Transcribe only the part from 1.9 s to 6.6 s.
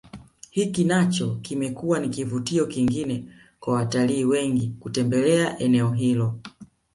ni kivutio kingine kwa watalii wengi kutembelea eneo hilo